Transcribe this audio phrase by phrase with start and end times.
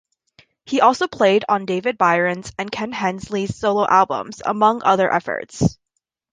[0.65, 5.77] He also played on David Byron's and Ken Hensley's solo albums, among other efforts.